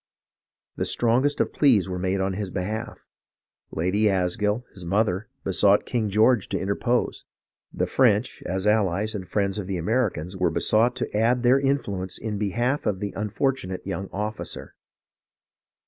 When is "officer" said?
14.11-14.73